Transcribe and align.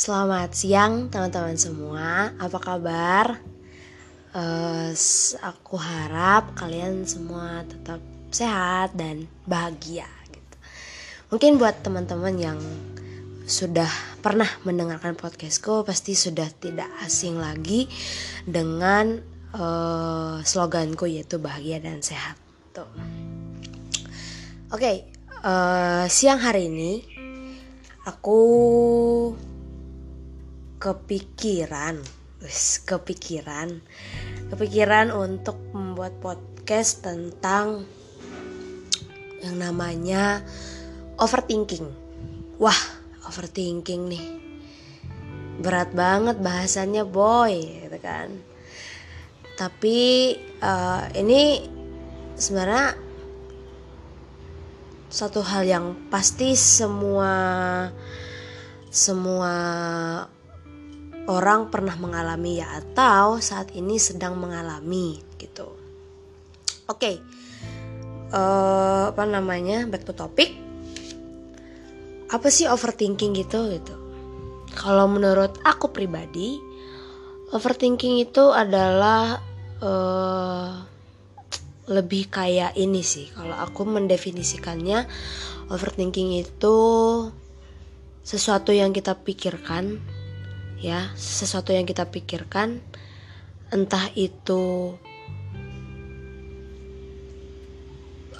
Selamat 0.00 0.56
siang 0.56 1.12
teman-teman 1.12 1.60
semua, 1.60 2.32
apa 2.40 2.56
kabar? 2.56 3.36
Uh, 4.32 4.96
aku 5.44 5.76
harap 5.76 6.56
kalian 6.56 7.04
semua 7.04 7.68
tetap 7.68 8.00
sehat 8.32 8.96
dan 8.96 9.28
bahagia. 9.44 10.08
Gitu. 10.32 10.56
Mungkin 11.28 11.60
buat 11.60 11.84
teman-teman 11.84 12.32
yang 12.40 12.56
sudah 13.44 13.92
pernah 14.24 14.48
mendengarkan 14.64 15.20
podcastku 15.20 15.84
pasti 15.84 16.16
sudah 16.16 16.48
tidak 16.48 16.88
asing 17.04 17.36
lagi 17.36 17.84
dengan 18.48 19.20
uh, 19.52 20.40
sloganku 20.40 21.12
yaitu 21.12 21.36
bahagia 21.36 21.76
dan 21.76 22.00
sehat. 22.00 22.40
Oke, 22.72 22.88
okay, 24.72 24.96
uh, 25.44 26.08
siang 26.08 26.40
hari 26.40 26.72
ini 26.72 27.04
aku 28.08 28.40
kepikiran. 30.80 32.00
Wis 32.40 32.80
kepikiran. 32.88 33.84
Kepikiran 34.48 35.12
untuk 35.12 35.60
membuat 35.76 36.16
podcast 36.24 37.04
tentang 37.04 37.84
yang 39.44 39.60
namanya 39.60 40.40
overthinking. 41.20 41.84
Wah 42.56 42.80
overthinking 43.28 44.08
nih. 44.08 44.24
Berat 45.60 45.92
banget 45.92 46.40
bahasannya 46.40 47.04
boy 47.04 47.84
gitu 47.84 47.98
kan. 48.00 48.32
Tapi 49.60 50.32
uh, 50.64 51.12
ini 51.12 51.68
sebenarnya 52.40 52.96
satu 55.12 55.44
hal 55.44 55.68
yang 55.68 56.08
pasti 56.08 56.56
semua 56.56 57.36
semua 58.88 59.52
orang 61.28 61.68
pernah 61.68 61.98
mengalami 61.98 62.62
ya 62.62 62.80
atau 62.80 63.42
saat 63.42 63.74
ini 63.76 64.00
sedang 64.00 64.38
mengalami 64.40 65.20
gitu. 65.36 65.68
Oke, 66.88 66.96
okay. 66.96 67.14
uh, 68.32 68.38
eh, 68.38 69.02
apa 69.12 69.24
namanya 69.28 69.84
back 69.90 70.08
to 70.08 70.14
topic. 70.16 70.56
Apa 72.30 72.46
sih 72.46 72.70
overthinking 72.70 73.34
gitu 73.34 73.68
gitu? 73.74 73.94
Kalau 74.78 75.10
menurut 75.10 75.58
aku 75.66 75.90
pribadi, 75.90 76.62
overthinking 77.50 78.22
itu 78.22 78.54
adalah 78.54 79.42
uh, 79.82 80.70
lebih 81.90 82.30
kayak 82.30 82.78
ini 82.78 83.02
sih. 83.02 83.26
Kalau 83.34 83.58
aku 83.58 83.82
mendefinisikannya, 83.82 85.10
overthinking 85.74 86.38
itu 86.38 86.76
sesuatu 88.22 88.70
yang 88.70 88.94
kita 88.94 89.18
pikirkan 89.18 89.98
ya 90.80 91.12
sesuatu 91.14 91.76
yang 91.76 91.84
kita 91.84 92.08
pikirkan 92.08 92.80
entah 93.70 94.10
itu 94.16 94.96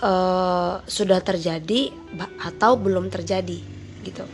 uh, 0.02 0.80
sudah 0.84 1.20
terjadi 1.22 1.94
atau 2.40 2.74
belum 2.80 3.12
terjadi 3.12 3.60
gitu. 4.02 4.24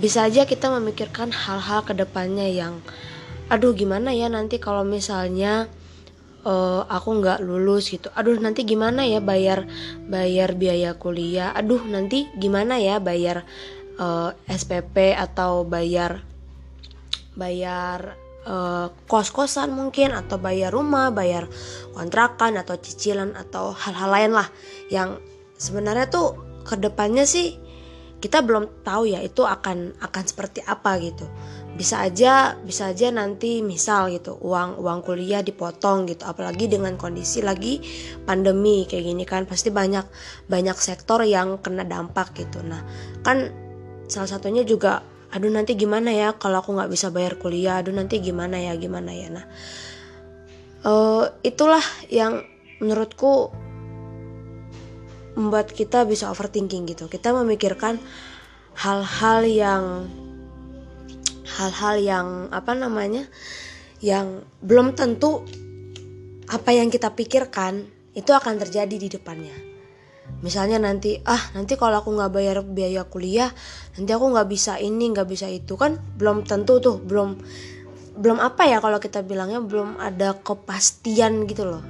Bisa 0.00 0.28
aja 0.28 0.48
kita 0.48 0.72
memikirkan 0.80 1.32
hal-hal 1.32 1.84
ke 1.84 1.92
depannya 1.92 2.48
yang 2.48 2.80
aduh 3.50 3.74
gimana 3.74 4.14
ya 4.14 4.30
nanti 4.30 4.62
kalau 4.62 4.86
misalnya 4.86 5.66
uh, 6.46 6.86
aku 6.86 7.20
nggak 7.20 7.42
lulus 7.42 7.90
gitu. 7.90 8.08
Aduh 8.14 8.38
nanti 8.38 8.64
gimana 8.64 9.04
ya 9.04 9.18
bayar 9.18 9.66
bayar 10.06 10.54
biaya 10.54 10.94
kuliah? 10.96 11.52
Aduh 11.56 11.82
nanti 11.88 12.30
gimana 12.38 12.78
ya 12.78 13.02
bayar 13.02 13.44
uh, 13.98 14.32
eh, 14.46 14.56
SPP 14.56 15.16
atau 15.16 15.66
bayar 15.66 16.29
bayar 17.34 18.16
uh, 18.46 18.88
kos-kosan 19.06 19.72
mungkin 19.74 20.14
atau 20.14 20.40
bayar 20.40 20.72
rumah, 20.72 21.12
bayar 21.12 21.46
kontrakan 21.92 22.60
atau 22.60 22.76
cicilan 22.78 23.36
atau 23.36 23.74
hal-hal 23.74 24.10
lain 24.10 24.32
lah 24.36 24.48
yang 24.88 25.18
sebenarnya 25.60 26.08
tuh 26.08 26.36
ke 26.64 26.76
depannya 26.76 27.24
sih 27.24 27.56
kita 28.20 28.44
belum 28.44 28.84
tahu 28.84 29.08
ya 29.08 29.24
itu 29.24 29.48
akan 29.48 29.96
akan 29.96 30.24
seperti 30.28 30.60
apa 30.64 31.00
gitu. 31.00 31.24
Bisa 31.72 32.04
aja 32.04 32.52
bisa 32.60 32.92
aja 32.92 33.08
nanti 33.08 33.64
misal 33.64 34.12
gitu 34.12 34.36
uang 34.36 34.76
uang 34.76 35.00
kuliah 35.00 35.40
dipotong 35.40 36.04
gitu 36.04 36.28
apalagi 36.28 36.68
dengan 36.68 37.00
kondisi 37.00 37.40
lagi 37.40 37.80
pandemi 38.28 38.84
kayak 38.84 39.04
gini 39.08 39.24
kan 39.24 39.48
pasti 39.48 39.72
banyak 39.72 40.04
banyak 40.52 40.76
sektor 40.76 41.24
yang 41.24 41.56
kena 41.64 41.88
dampak 41.88 42.36
gitu. 42.36 42.60
Nah 42.60 42.84
kan 43.24 43.48
salah 44.04 44.28
satunya 44.28 44.68
juga 44.68 45.00
aduh 45.30 45.50
nanti 45.50 45.78
gimana 45.78 46.10
ya 46.10 46.34
kalau 46.34 46.58
aku 46.62 46.74
nggak 46.74 46.90
bisa 46.90 47.08
bayar 47.14 47.38
kuliah? 47.38 47.78
Aduh 47.78 47.94
nanti 47.94 48.18
gimana 48.18 48.58
ya 48.58 48.74
gimana 48.74 49.14
ya? 49.14 49.28
Nah 49.30 49.46
uh, 50.84 51.30
itulah 51.46 51.82
yang 52.10 52.42
menurutku 52.82 53.54
membuat 55.38 55.70
kita 55.70 56.02
bisa 56.04 56.28
overthinking 56.28 56.90
gitu. 56.90 57.06
Kita 57.06 57.30
memikirkan 57.30 58.02
hal-hal 58.74 59.46
yang 59.46 59.84
hal-hal 61.58 61.96
yang 62.00 62.26
apa 62.50 62.72
namanya 62.74 63.26
yang 64.00 64.42
belum 64.64 64.96
tentu 64.96 65.44
apa 66.50 66.70
yang 66.72 66.88
kita 66.88 67.12
pikirkan 67.12 67.86
itu 68.16 68.30
akan 68.34 68.58
terjadi 68.58 68.96
di 68.96 69.08
depannya 69.12 69.69
misalnya 70.40 70.80
nanti 70.80 71.20
ah 71.28 71.40
nanti 71.52 71.76
kalau 71.76 72.00
aku 72.00 72.16
nggak 72.16 72.32
bayar 72.32 72.56
biaya 72.64 73.04
kuliah 73.04 73.52
nanti 73.96 74.10
aku 74.12 74.32
nggak 74.32 74.48
bisa 74.48 74.80
ini 74.80 75.12
nggak 75.12 75.28
bisa 75.28 75.46
itu 75.52 75.76
kan 75.76 76.00
belum 76.16 76.48
tentu 76.48 76.80
tuh 76.80 76.96
belum 76.96 77.36
belum 78.20 78.36
apa 78.36 78.68
ya 78.68 78.84
kalau 78.84 79.00
kita 79.00 79.24
bilangnya 79.24 79.64
belum 79.64 79.96
ada 79.96 80.36
kepastian 80.36 81.48
gitu 81.48 81.64
loh. 81.64 81.80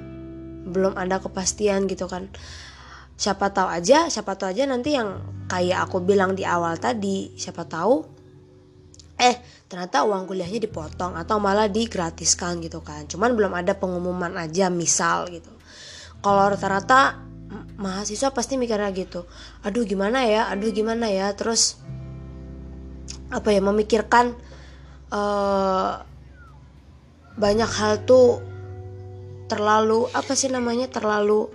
Belum 0.63 0.95
ada 0.95 1.19
kepastian 1.19 1.91
gitu 1.91 2.07
kan. 2.07 2.31
Siapa 3.19 3.51
tahu 3.51 3.67
aja 3.67 4.07
siapa 4.07 4.39
tahu 4.39 4.55
aja 4.55 4.63
nanti 4.63 4.95
yang 4.95 5.19
kayak 5.51 5.89
aku 5.89 5.99
bilang 5.99 6.31
di 6.33 6.47
awal 6.47 6.79
tadi 6.79 7.35
siapa 7.35 7.67
tahu 7.67 8.23
eh 9.21 9.35
ternyata 9.67 10.07
uang 10.07 10.25
kuliahnya 10.25 10.57
dipotong 10.57 11.19
atau 11.19 11.37
malah 11.37 11.67
digratiskan 11.67 12.63
gitu 12.63 12.79
kan. 12.79 13.05
Cuman 13.11 13.35
belum 13.35 13.51
ada 13.51 13.75
pengumuman 13.75 14.31
aja 14.39 14.71
misal 14.71 15.27
gitu. 15.29 15.51
Kalau 16.23 16.53
rata-rata 16.53 17.30
mahasiswa 17.75 18.31
pasti 18.31 18.55
mikirnya 18.55 18.89
gitu. 18.95 19.27
Aduh 19.67 19.83
gimana 19.83 20.23
ya? 20.23 20.47
Aduh 20.51 20.71
gimana 20.71 21.11
ya? 21.11 21.31
Terus 21.35 21.79
apa 23.31 23.51
ya 23.51 23.63
memikirkan 23.63 24.35
uh, 25.11 26.03
banyak 27.35 27.71
hal 27.71 28.03
tuh 28.03 28.43
terlalu 29.47 30.07
apa 30.15 30.31
sih 30.35 30.47
namanya 30.47 30.87
terlalu 30.87 31.51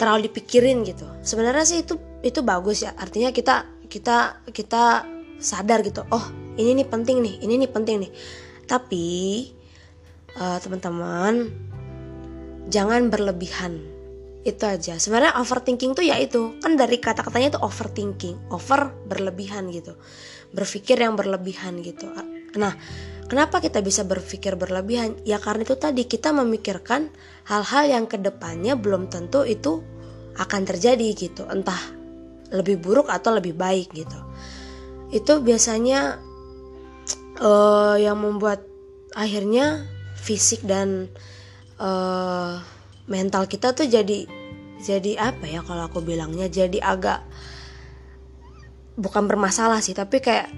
terlalu 0.00 0.32
dipikirin 0.32 0.84
gitu. 0.88 1.04
Sebenarnya 1.20 1.64
sih 1.68 1.84
itu 1.84 2.00
itu 2.24 2.40
bagus 2.40 2.84
ya. 2.84 2.96
Artinya 2.96 3.32
kita 3.32 3.68
kita 3.88 4.44
kita 4.48 5.04
sadar 5.40 5.84
gitu. 5.84 6.04
Oh 6.08 6.24
ini 6.56 6.80
nih 6.80 6.88
penting 6.88 7.20
nih 7.20 7.34
ini 7.44 7.60
nih 7.60 7.70
penting 7.70 7.96
nih. 8.08 8.12
Tapi 8.64 9.06
uh, 10.40 10.56
teman-teman 10.60 11.52
jangan 12.72 13.12
berlebihan 13.12 13.93
itu 14.44 14.64
aja. 14.68 15.00
Sebenarnya 15.00 15.40
overthinking 15.40 15.96
tuh 15.96 16.04
ya 16.04 16.20
itu. 16.20 16.60
Kan 16.60 16.76
dari 16.76 17.00
kata-katanya 17.00 17.56
itu 17.56 17.60
overthinking 17.64 18.52
over 18.52 18.92
berlebihan 19.08 19.72
gitu. 19.72 19.96
Berpikir 20.52 21.00
yang 21.00 21.16
berlebihan 21.16 21.80
gitu. 21.80 22.12
Nah 22.60 22.76
kenapa 23.26 23.58
kita 23.58 23.80
bisa 23.80 24.04
berpikir 24.04 24.54
berlebihan? 24.54 25.16
Ya 25.24 25.40
karena 25.40 25.64
itu 25.64 25.74
tadi 25.80 26.04
kita 26.04 26.30
memikirkan 26.36 27.08
hal-hal 27.48 27.88
yang 27.88 28.04
ke 28.04 28.20
depannya 28.20 28.76
belum 28.76 29.08
tentu 29.08 29.48
itu 29.48 29.80
akan 30.36 30.62
terjadi 30.68 31.08
gitu. 31.16 31.48
Entah 31.48 31.80
lebih 32.52 32.78
buruk 32.78 33.08
atau 33.08 33.34
lebih 33.34 33.56
baik 33.56 33.90
gitu. 33.96 34.20
Itu 35.10 35.40
biasanya 35.40 36.20
uh, 37.40 37.96
yang 37.96 38.20
membuat 38.20 38.62
akhirnya 39.16 39.88
fisik 40.20 40.62
dan 40.66 41.08
uh, 41.78 42.60
mental 43.06 43.44
kita 43.44 43.76
tuh 43.76 43.84
jadi 43.84 44.26
jadi 44.84 45.32
apa 45.32 45.48
ya 45.48 45.64
kalau 45.64 45.88
aku 45.88 46.04
bilangnya 46.04 46.52
jadi 46.52 46.76
agak 46.84 47.24
bukan 49.00 49.24
bermasalah 49.24 49.80
sih 49.80 49.96
tapi 49.96 50.20
kayak 50.20 50.52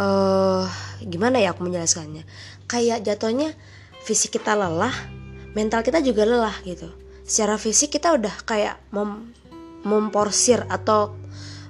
uh, 0.00 0.64
gimana 1.04 1.40
ya 1.40 1.52
aku 1.52 1.66
menjelaskannya? 1.66 2.24
Kayak 2.64 3.04
jatuhnya 3.04 3.52
fisik 4.04 4.38
kita 4.40 4.56
lelah 4.56 4.94
mental 5.56 5.84
kita 5.84 6.00
juga 6.04 6.24
lelah 6.28 6.56
gitu. 6.64 6.88
Secara 7.26 7.58
fisik 7.58 7.96
kita 7.98 8.14
udah 8.14 8.34
kayak 8.46 8.78
mem 8.94 9.32
memporsir 9.86 10.66
atau 10.66 11.14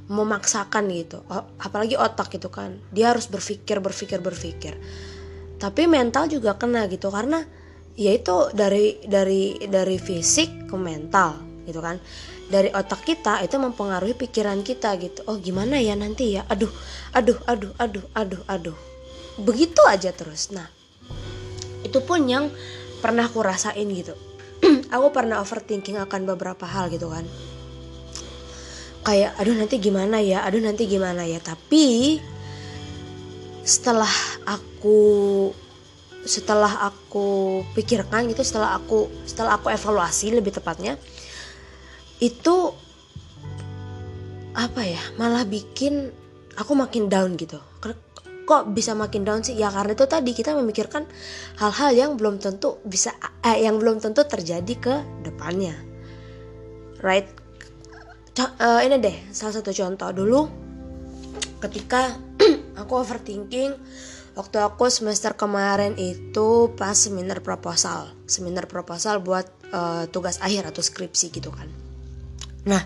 memaksakan 0.06 0.88
gitu. 0.94 1.22
Apalagi 1.58 1.98
otak 1.98 2.30
gitu 2.34 2.48
kan. 2.48 2.78
Dia 2.94 3.14
harus 3.14 3.26
berpikir 3.26 3.82
berpikir 3.82 4.18
berpikir. 4.22 4.74
Tapi 5.56 5.88
mental 5.88 6.28
juga 6.28 6.54
kena 6.56 6.84
gitu 6.88 7.08
karena 7.08 7.40
ya 7.96 8.12
itu 8.12 8.52
dari 8.52 9.00
dari 9.08 9.56
dari 9.64 9.96
fisik 9.96 10.68
ke 10.68 10.76
mental 10.76 11.45
gitu 11.66 11.82
kan. 11.82 11.98
Dari 12.46 12.70
otak 12.70 13.02
kita 13.02 13.42
itu 13.42 13.58
mempengaruhi 13.58 14.14
pikiran 14.14 14.62
kita 14.62 14.94
gitu. 15.02 15.26
Oh 15.26 15.36
gimana 15.36 15.82
ya 15.82 15.98
nanti 15.98 16.38
ya? 16.38 16.46
Aduh 16.46 16.70
aduh 17.10 17.36
aduh 17.44 17.72
aduh 17.76 18.06
aduh 18.14 18.42
aduh. 18.46 18.78
Begitu 19.42 19.82
aja 19.84 20.14
terus. 20.14 20.54
Nah 20.54 20.70
itu 21.82 21.98
pun 22.02 22.22
yang 22.24 22.48
pernah 23.02 23.26
aku 23.26 23.42
rasain 23.42 23.86
gitu. 23.90 24.14
Aku 24.94 25.12
pernah 25.12 25.44
overthinking 25.44 26.00
akan 26.00 26.24
beberapa 26.32 26.64
hal 26.64 26.88
gitu 26.88 27.12
kan. 27.12 27.28
Kayak 29.04 29.36
aduh 29.36 29.52
nanti 29.52 29.76
gimana 29.76 30.24
ya? 30.24 30.42
Aduh 30.48 30.64
nanti 30.64 30.88
gimana 30.88 31.28
ya? 31.28 31.38
Tapi 31.38 32.16
setelah 33.66 34.10
aku 34.46 35.50
setelah 36.26 36.90
aku 36.90 37.62
pikirkan 37.74 38.26
gitu 38.30 38.42
setelah 38.42 38.78
aku 38.78 39.10
setelah 39.26 39.58
aku 39.58 39.70
evaluasi 39.70 40.34
lebih 40.34 40.54
tepatnya 40.54 40.98
itu 42.20 42.72
apa 44.56 44.80
ya 44.88 45.02
malah 45.20 45.44
bikin 45.44 46.08
aku 46.56 46.72
makin 46.72 47.12
down 47.12 47.36
gitu. 47.36 47.60
Kok 48.46 48.70
bisa 48.72 48.94
makin 48.94 49.26
down 49.26 49.42
sih? 49.42 49.58
Ya 49.58 49.74
karena 49.74 49.92
itu 49.98 50.06
tadi 50.06 50.30
kita 50.30 50.54
memikirkan 50.54 51.04
hal-hal 51.58 51.90
yang 51.92 52.10
belum 52.14 52.38
tentu 52.38 52.78
bisa 52.86 53.10
eh, 53.42 53.66
yang 53.66 53.82
belum 53.82 53.98
tentu 53.98 54.22
terjadi 54.22 54.74
ke 54.78 54.94
depannya. 55.26 55.74
Right? 57.02 57.26
Co 58.32 58.46
uh, 58.46 58.80
ini 58.86 59.02
deh 59.02 59.16
salah 59.34 59.60
satu 59.60 59.74
contoh. 59.74 60.08
Dulu 60.14 60.40
ketika 61.58 62.14
aku 62.80 62.92
overthinking 63.02 63.74
waktu 64.38 64.56
aku 64.62 64.94
semester 64.94 65.34
kemarin 65.34 65.98
itu 65.98 66.70
pas 66.78 66.94
seminar 66.94 67.42
proposal. 67.42 68.14
Seminar 68.30 68.70
proposal 68.70 69.18
buat 69.20 69.50
uh, 69.74 70.06
tugas 70.08 70.38
akhir 70.38 70.70
atau 70.70 70.86
skripsi 70.86 71.34
gitu 71.34 71.50
kan 71.50 71.85
nah 72.66 72.82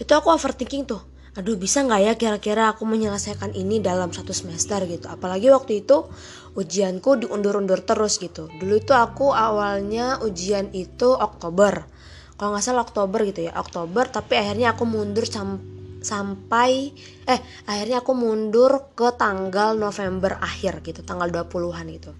itu 0.00 0.10
aku 0.10 0.32
overthinking 0.32 0.88
tuh. 0.88 1.02
Aduh 1.34 1.58
bisa 1.58 1.82
nggak 1.82 2.00
ya 2.02 2.12
kira-kira 2.14 2.70
aku 2.70 2.86
menyelesaikan 2.86 3.54
ini 3.58 3.82
dalam 3.82 4.14
satu 4.14 4.30
semester 4.30 4.86
gitu? 4.86 5.10
Apalagi 5.10 5.50
waktu 5.50 5.82
itu 5.82 6.06
ujianku 6.54 7.26
diundur-undur 7.26 7.82
terus 7.82 8.22
gitu. 8.22 8.46
Dulu 8.46 8.74
itu 8.78 8.94
aku 8.94 9.34
awalnya 9.34 10.22
ujian 10.22 10.70
itu 10.70 11.10
Oktober. 11.10 11.90
Kalau 12.38 12.54
nggak 12.54 12.64
salah 12.64 12.86
Oktober 12.86 13.26
gitu 13.26 13.50
ya 13.50 13.52
Oktober. 13.58 14.06
Tapi 14.06 14.34
akhirnya 14.38 14.78
aku 14.78 14.86
mundur 14.86 15.26
sam 15.26 15.58
sampai 16.04 16.92
eh 17.24 17.40
akhirnya 17.64 18.04
aku 18.04 18.12
mundur 18.12 18.92
ke 18.92 19.16
tanggal 19.16 19.72
November 19.74 20.36
akhir 20.36 20.84
gitu 20.84 21.00
tanggal 21.00 21.32
20-an 21.32 21.88
gitu 21.96 22.12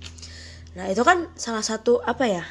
nah 0.74 0.88
itu 0.88 1.04
kan 1.04 1.28
salah 1.36 1.60
satu 1.60 2.00
apa 2.00 2.24
ya 2.24 2.44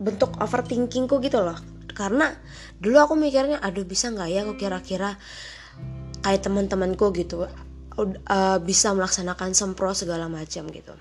bentuk 0.00 0.34
overthinkingku 0.40 1.20
gitu 1.20 1.44
loh 1.44 1.73
karena 1.92 2.32
dulu 2.80 2.96
aku 3.02 3.14
mikirnya 3.18 3.60
aduh 3.60 3.84
bisa 3.84 4.08
nggak 4.08 4.28
ya 4.32 4.40
aku 4.46 4.54
kira-kira 4.56 5.18
kayak 6.24 6.40
teman-temanku 6.40 7.12
gitu 7.12 7.44
uh, 7.44 8.58
bisa 8.58 8.90
melaksanakan 8.96 9.52
sempro 9.52 9.92
segala 9.92 10.26
macam 10.26 10.66
gitu. 10.72 10.94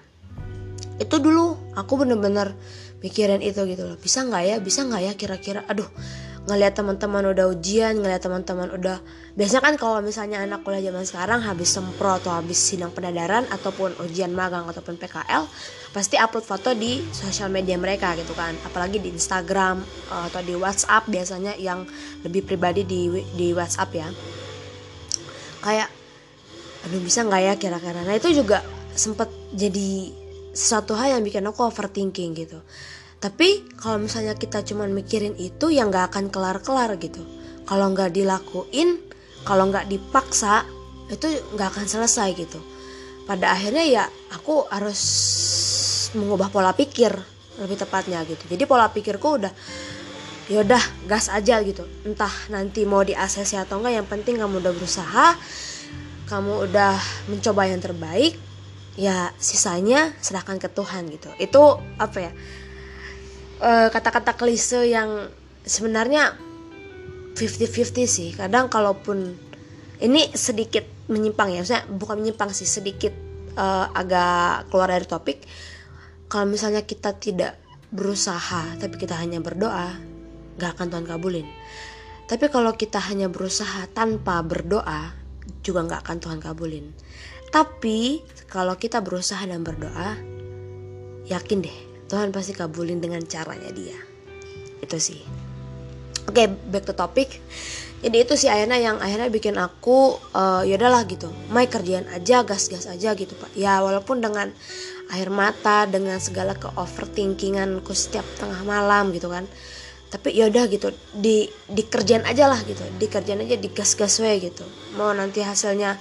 Itu 1.01 1.15
dulu 1.17 1.73
aku 1.73 2.05
bener-bener 2.05 2.53
mikirin 3.01 3.41
itu 3.41 3.63
gitu 3.65 3.87
loh. 3.89 3.97
Bisa 3.97 4.27
nggak 4.27 4.43
ya 4.43 4.55
bisa 4.61 4.85
nggak 4.85 5.01
ya 5.01 5.13
kira-kira 5.17 5.61
aduh 5.65 5.87
ngelihat 6.43 6.75
teman-teman 6.75 7.23
udah 7.31 7.47
ujian 7.55 7.95
ngelihat 8.03 8.27
teman-teman 8.27 8.67
udah 8.75 8.99
biasanya 9.39 9.63
kan 9.63 9.75
kalau 9.79 10.03
misalnya 10.03 10.43
anak 10.43 10.59
kuliah 10.67 10.91
zaman 10.91 11.07
sekarang 11.07 11.39
habis 11.39 11.71
sempro 11.71 12.19
atau 12.19 12.35
habis 12.35 12.59
sidang 12.59 12.91
pendadaran 12.91 13.47
ataupun 13.47 13.95
ujian 14.03 14.35
magang 14.35 14.67
ataupun 14.67 14.99
PKL 14.99 15.47
pasti 15.95 16.19
upload 16.19 16.43
foto 16.43 16.75
di 16.75 16.99
sosial 17.15 17.47
media 17.47 17.79
mereka 17.79 18.11
gitu 18.19 18.35
kan. 18.35 18.51
Apalagi 18.67 18.99
di 18.99 19.15
Instagram 19.15 19.87
eh, 20.11 20.23
atau 20.27 20.41
di 20.43 20.51
WhatsApp 20.57 21.07
biasanya 21.07 21.55
yang 21.55 21.87
lebih 22.27 22.43
pribadi 22.43 22.83
di 22.83 23.07
di 23.39 23.55
WhatsApp 23.55 23.89
ya. 23.95 24.07
Kayak 25.63 25.87
aduh 26.83 26.99
bisa 26.99 27.23
nggak 27.23 27.41
ya 27.45 27.53
kira-kira? 27.55 28.03
Nah 28.03 28.19
itu 28.19 28.35
juga 28.35 28.59
sempet 28.91 29.31
jadi 29.55 30.11
sesuatu 30.51 30.91
hal 30.99 31.17
yang 31.17 31.23
bikin 31.23 31.47
aku 31.47 31.65
overthinking 31.65 32.35
gitu 32.35 32.59
tapi 33.23 33.63
kalau 33.79 34.03
misalnya 34.03 34.35
kita 34.35 34.67
cuman 34.67 34.91
mikirin 34.91 35.31
itu 35.39 35.71
yang 35.71 35.87
nggak 35.87 36.11
akan 36.11 36.27
kelar-kelar 36.27 36.91
gitu. 36.99 37.23
Kalau 37.63 37.87
nggak 37.95 38.11
dilakuin 38.11 38.99
kalau 39.47 39.71
nggak 39.71 39.87
dipaksa 39.87 40.67
itu 41.07 41.31
nggak 41.55 41.71
akan 41.71 41.87
selesai 41.87 42.35
gitu. 42.35 42.59
Pada 43.23 43.55
akhirnya 43.55 43.87
ya 43.87 44.03
aku 44.35 44.67
harus 44.67 44.99
mengubah 46.19 46.51
pola 46.51 46.75
pikir 46.75 47.15
lebih 47.63 47.79
tepatnya 47.79 48.27
gitu. 48.27 48.43
Jadi 48.43 48.67
pola 48.67 48.91
pikirku 48.91 49.39
udah 49.39 49.55
yaudah 50.51 50.83
gas 51.07 51.31
aja 51.31 51.63
gitu. 51.63 51.87
Entah 52.03 52.51
nanti 52.51 52.83
mau 52.83 53.07
di 53.07 53.15
ACC 53.15 53.55
atau 53.55 53.79
enggak 53.79 54.03
yang 54.03 54.07
penting 54.11 54.35
kamu 54.35 54.59
udah 54.59 54.73
berusaha 54.75 55.39
kamu 56.27 56.67
udah 56.67 56.99
mencoba 57.31 57.71
yang 57.71 57.79
terbaik 57.79 58.35
ya 58.99 59.31
sisanya 59.39 60.11
serahkan 60.19 60.59
ke 60.59 60.67
Tuhan 60.67 61.07
gitu. 61.07 61.31
Itu 61.39 61.79
apa 61.95 62.19
ya 62.19 62.31
eh, 63.63 63.87
kata-kata 63.89 64.35
klise 64.35 64.83
yang 64.85 65.31
sebenarnya 65.63 66.35
50-50 67.33 68.03
sih 68.05 68.29
kadang 68.35 68.67
kalaupun 68.67 69.33
ini 70.03 70.29
sedikit 70.35 70.83
menyimpang 71.09 71.55
ya 71.55 71.63
maksudnya 71.63 71.83
bukan 71.87 72.15
menyimpang 72.19 72.51
sih 72.53 72.67
sedikit 72.67 73.15
uh, 73.57 73.89
agak 73.91 74.69
keluar 74.69 74.91
dari 74.91 75.07
topik 75.07 75.41
kalau 76.29 76.45
misalnya 76.45 76.85
kita 76.85 77.15
tidak 77.17 77.57
berusaha 77.89 78.77
tapi 78.77 78.95
kita 78.99 79.17
hanya 79.17 79.41
berdoa 79.41 80.13
gak 80.57 80.77
akan 80.77 80.87
Tuhan 80.93 81.05
kabulin. 81.07 81.47
Tapi 82.29 82.45
kalau 82.49 82.73
kita 82.73 83.01
hanya 83.11 83.27
berusaha 83.27 83.85
tanpa 83.91 84.41
berdoa, 84.41 85.13
juga 85.61 85.85
gak 85.85 86.01
akan 86.07 86.17
Tuhan 86.23 86.39
kabulin. 86.39 86.85
Tapi 87.53 88.23
kalau 88.49 88.73
kita 88.79 89.03
berusaha 89.05 89.43
dan 89.45 89.61
berdoa, 89.61 90.17
yakin 91.29 91.61
deh 91.61 91.92
Tuhan 92.13 92.29
pasti 92.29 92.53
kabulin 92.53 93.01
dengan 93.01 93.25
caranya 93.25 93.73
dia. 93.73 93.97
Itu 94.85 95.01
sih. 95.01 95.17
Oke, 96.29 96.45
okay, 96.45 96.47
back 96.69 96.85
to 96.85 96.93
topic. 96.93 97.41
Jadi 98.05 98.17
itu 98.21 98.37
sih 98.37 98.53
akhirnya 98.53 98.77
yang 98.77 99.01
akhirnya 99.01 99.33
bikin 99.33 99.57
aku 99.57 100.21
uh, 100.37 100.61
ya 100.61 100.77
udahlah 100.77 101.09
gitu. 101.09 101.33
Mai 101.49 101.65
kerjaan 101.65 102.05
aja, 102.13 102.45
gas-gas 102.45 102.85
aja 102.85 103.17
gitu, 103.17 103.33
Pak. 103.33 103.57
Ya 103.57 103.81
walaupun 103.81 104.21
dengan 104.21 104.53
air 105.09 105.33
mata, 105.33 105.89
dengan 105.89 106.21
segala 106.21 106.53
ke 106.53 106.69
overthinkinganku 106.77 107.89
setiap 107.97 108.29
tengah 108.37 108.61
malam 108.61 109.09
gitu 109.09 109.33
kan 109.33 109.49
tapi 110.13 110.29
yaudah 110.29 110.69
gitu 110.69 110.93
di 111.09 111.49
dikerjain 111.65 112.21
aja 112.29 112.45
lah 112.45 112.61
gitu 112.61 112.85
dikerjain 113.01 113.41
aja 113.41 113.57
digas-gas 113.57 114.21
we 114.21 114.45
gitu 114.45 114.61
mau 114.93 115.09
nanti 115.09 115.41
hasilnya 115.41 115.97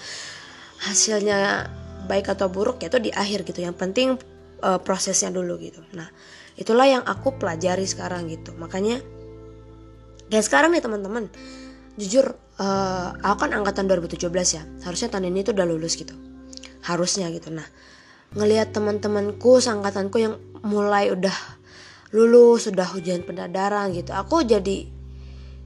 hasilnya 0.84 1.64
baik 2.04 2.28
atau 2.28 2.52
buruk 2.52 2.84
ya 2.84 2.92
itu 2.92 3.00
di 3.00 3.08
akhir 3.08 3.48
gitu 3.48 3.64
yang 3.64 3.72
penting 3.72 4.20
uh, 4.62 4.80
prosesnya 4.80 5.34
dulu 5.34 5.58
gitu. 5.58 5.82
Nah 5.92 6.08
itulah 6.56 6.86
yang 6.86 7.02
aku 7.04 7.36
pelajari 7.36 7.84
sekarang 7.84 8.30
gitu. 8.30 8.54
Makanya 8.56 9.02
kayak 10.30 10.44
sekarang 10.46 10.72
nih 10.72 10.80
teman-teman 10.80 11.28
jujur 12.00 12.32
uh, 12.56 13.08
aku 13.20 13.46
kan 13.46 13.52
angkatan 13.52 13.90
2017 13.90 14.30
ya. 14.30 14.62
Harusnya 14.86 15.12
tahun 15.12 15.28
ini 15.34 15.44
tuh 15.44 15.52
udah 15.58 15.66
lulus 15.66 15.98
gitu. 15.98 16.14
Harusnya 16.86 17.28
gitu. 17.34 17.50
Nah 17.50 17.66
ngelihat 18.32 18.72
teman-temanku 18.72 19.60
sangkatanku 19.60 20.16
yang 20.16 20.40
mulai 20.64 21.12
udah 21.12 21.34
lulus 22.16 22.70
sudah 22.70 22.88
hujan 22.92 23.24
pendadaran 23.24 23.92
gitu 23.92 24.12
aku 24.12 24.44
jadi 24.44 24.84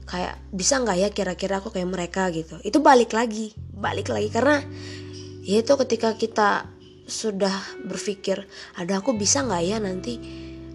kayak 0.07 0.39
bisa 0.55 0.79
nggak 0.79 0.97
ya 0.99 1.09
kira-kira 1.11 1.59
aku 1.59 1.71
kayak 1.71 1.87
mereka 1.87 2.31
gitu? 2.31 2.59
Itu 2.63 2.79
balik 2.79 3.11
lagi 3.15 3.55
balik 3.77 4.09
lagi. 4.09 4.27
Karena 4.33 4.57
ya 5.45 5.61
itu 5.61 5.73
ketika 5.85 6.17
kita 6.17 6.65
sudah 7.07 7.55
berpikir 7.87 8.43
ada 8.75 8.99
aku 8.99 9.15
bisa 9.15 9.41
nggak 9.41 9.63
ya 9.63 9.77
nanti? 9.79 10.19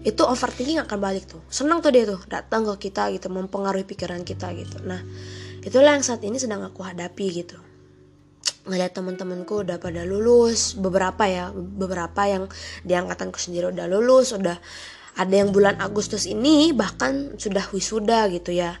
Itu 0.03 0.27
overthinking 0.27 0.83
akan 0.83 0.99
balik 0.99 1.29
tuh. 1.29 1.39
Senang 1.47 1.79
tuh 1.79 1.93
dia 1.93 2.03
tuh 2.03 2.19
datang 2.27 2.67
ke 2.75 2.89
kita 2.89 3.07
gitu 3.15 3.31
mempengaruhi 3.31 3.87
pikiran 3.87 4.25
kita 4.25 4.51
gitu. 4.57 4.81
Nah 4.83 4.99
itulah 5.63 5.95
yang 5.95 6.03
saat 6.03 6.25
ini 6.25 6.35
sedang 6.41 6.65
aku 6.65 6.83
hadapi 6.83 7.25
gitu. 7.31 7.55
Ngeliat 8.67 8.91
teman-temanku 8.91 9.63
udah 9.63 9.79
pada 9.79 10.03
lulus 10.03 10.75
beberapa 10.75 11.23
ya 11.29 11.53
beberapa 11.53 12.27
yang 12.27 12.49
di 12.83 12.91
angkatanku 12.97 13.39
sendiri 13.39 13.71
udah 13.71 13.87
lulus 13.87 14.35
udah 14.35 14.57
ada 15.13 15.35
yang 15.37 15.53
bulan 15.53 15.77
Agustus 15.77 16.25
ini 16.25 16.73
bahkan 16.73 17.37
sudah 17.37 17.69
wisuda 17.71 18.27
gitu 18.33 18.51
ya. 18.51 18.75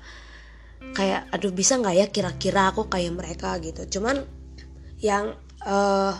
Kayak 0.97 1.31
aduh 1.31 1.53
bisa 1.55 1.79
nggak 1.79 1.95
ya 1.95 2.05
kira-kira 2.11 2.73
aku 2.73 2.91
kayak 2.91 3.15
mereka 3.15 3.55
gitu? 3.63 3.99
Cuman 3.99 4.27
yang 4.99 5.39
uh, 5.63 6.15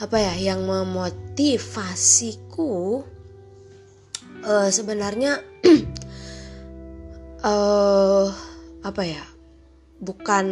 apa 0.00 0.16
ya 0.16 0.32
yang 0.40 0.64
memotivasiku 0.64 3.04
uh, 4.48 4.72
sebenarnya 4.72 5.44
uh, 7.44 8.32
apa 8.88 9.02
ya 9.04 9.20
bukan 10.00 10.46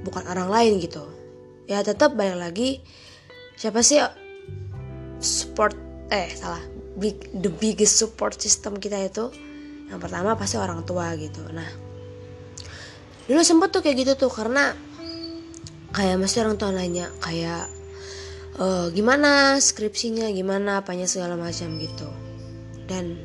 bukan 0.00 0.24
orang 0.28 0.48
lain 0.48 0.80
gitu. 0.80 1.04
Ya 1.68 1.84
tetap 1.84 2.16
balik 2.16 2.40
lagi 2.40 2.80
siapa 3.60 3.84
sih 3.84 4.00
support 5.20 5.76
eh 6.08 6.32
salah 6.32 6.64
big, 6.96 7.20
the 7.36 7.52
biggest 7.52 8.00
support 8.00 8.40
system 8.40 8.80
kita 8.80 8.96
itu? 8.96 9.28
Yang 9.92 10.08
pertama 10.08 10.40
pasti 10.40 10.56
orang 10.56 10.88
tua 10.88 11.12
gitu. 11.20 11.44
Nah 11.52 11.68
dulu 13.28 13.44
sempet 13.44 13.68
tuh 13.72 13.80
kayak 13.84 14.08
gitu 14.08 14.12
tuh 14.16 14.32
karena 14.32 14.72
kayak 15.94 16.18
masih 16.18 16.42
orang 16.42 16.58
tua 16.58 16.74
nanya 16.74 17.06
kayak 17.22 17.70
uh, 18.58 18.90
gimana 18.90 19.62
skripsinya? 19.62 20.26
Gimana 20.34 20.82
apanya 20.82 21.06
segala 21.06 21.38
macam 21.38 21.78
gitu. 21.78 22.10
Dan 22.84 23.22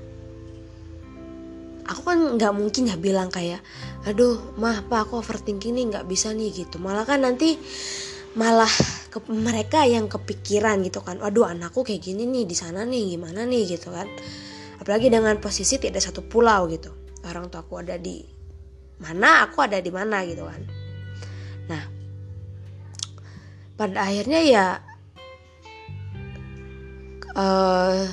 aku 1.89 2.01
kan 2.05 2.19
nggak 2.37 2.53
mungkin 2.53 2.93
ya 2.93 2.95
bilang 2.95 3.33
kayak 3.33 3.59
aduh 4.05 4.37
mah 4.61 4.85
pak 4.85 5.09
aku 5.09 5.19
overthinking 5.19 5.73
nih 5.73 5.85
nggak 5.89 6.05
bisa 6.05 6.29
nih 6.29 6.53
gitu. 6.53 6.77
Malah 6.77 7.03
kan 7.09 7.25
nanti 7.25 7.57
malah 8.37 8.69
ke 9.09 9.17
mereka 9.33 9.89
yang 9.89 10.05
kepikiran 10.05 10.85
gitu 10.85 11.01
kan 11.01 11.17
waduh 11.17 11.49
anakku 11.49 11.81
kayak 11.81 12.05
gini 12.05 12.29
nih 12.29 12.45
di 12.45 12.53
sana 12.53 12.85
nih 12.85 13.17
gimana 13.17 13.49
nih 13.49 13.75
gitu 13.75 13.89
kan. 13.89 14.05
Apalagi 14.79 15.09
dengan 15.09 15.35
posisi 15.41 15.81
tidak 15.81 16.05
satu 16.05 16.21
pulau 16.23 16.69
gitu. 16.69 16.93
Orang 17.25 17.51
tua 17.51 17.65
aku 17.65 17.81
ada 17.81 17.99
di 17.99 18.23
mana 19.01 19.43
aku 19.43 19.59
ada 19.59 19.81
di 19.81 19.91
mana 19.91 20.23
gitu 20.23 20.47
kan 20.47 20.78
pada 23.79 24.03
akhirnya 24.03 24.43
ya 24.43 24.65
uh, 27.31 28.03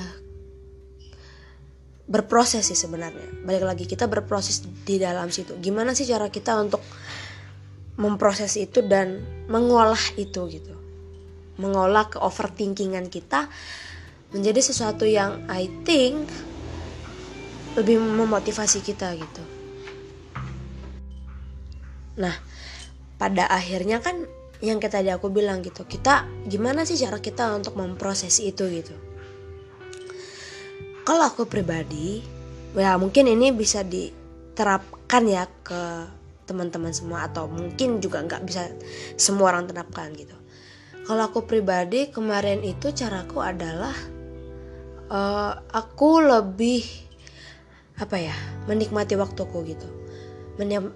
berproses 2.07 2.63
sih 2.63 2.79
sebenarnya. 2.79 3.43
Balik 3.43 3.67
lagi 3.67 3.83
kita 3.83 4.07
berproses 4.07 4.63
di 4.63 4.95
dalam 4.95 5.27
situ. 5.27 5.59
Gimana 5.59 5.91
sih 5.91 6.07
cara 6.07 6.31
kita 6.31 6.55
untuk 6.55 6.79
memproses 7.99 8.55
itu 8.55 8.79
dan 8.79 9.19
mengolah 9.51 9.99
itu 10.15 10.47
gitu? 10.47 10.71
Mengolah 11.59 12.07
ke 12.07 12.17
overthinkingan 12.23 13.11
kita 13.11 13.51
menjadi 14.31 14.63
sesuatu 14.63 15.03
yang 15.03 15.43
I 15.51 15.67
think 15.83 16.31
lebih 17.75 17.99
memotivasi 17.99 18.79
kita 18.87 19.19
gitu. 19.19 19.43
Nah 22.23 22.39
pada 23.19 23.51
akhirnya 23.51 23.99
kan 23.99 24.36
yang 24.57 24.81
kita 24.81 25.01
tadi 25.01 25.13
aku 25.13 25.29
bilang 25.29 25.61
gitu 25.61 25.85
kita 25.85 26.25
gimana 26.49 26.81
sih 26.81 26.97
cara 26.97 27.21
kita 27.21 27.53
untuk 27.53 27.77
memproses 27.77 28.41
itu 28.41 28.65
gitu? 28.73 28.95
Kalau 31.05 31.23
aku 31.23 31.45
pribadi 31.47 32.19
ya 32.75 32.97
mungkin 32.97 33.29
ini 33.31 33.53
bisa 33.53 33.85
diterapkan 33.85 35.23
ya 35.29 35.45
ke 35.63 35.81
teman-teman 36.47 36.95
semua 36.95 37.27
atau 37.27 37.45
mungkin 37.51 37.99
juga 37.99 38.23
nggak 38.23 38.43
bisa 38.47 38.71
semua 39.19 39.51
orang 39.53 39.67
terapkan 39.67 40.09
gitu. 40.15 40.33
Kalau 41.07 41.23
aku 41.27 41.47
pribadi 41.47 42.11
kemarin 42.11 42.63
itu 42.63 42.91
caraku 42.91 43.39
adalah 43.39 43.95
uh, 45.07 45.53
aku 45.71 46.19
lebih 46.19 46.83
apa 47.99 48.19
ya 48.19 48.35
menikmati 48.67 49.15
waktuku 49.15 49.57
gitu. 49.75 49.87